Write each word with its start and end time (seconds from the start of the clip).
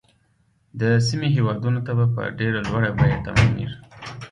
د 0.79 0.81
سیمې 1.07 1.29
هیوادونو 1.35 1.79
ته 1.85 1.91
به 1.97 2.05
په 2.15 2.21
ډیره 2.39 2.59
لویه 2.67 2.91
بیعه 2.97 3.17
تمامیږي. 3.25 3.77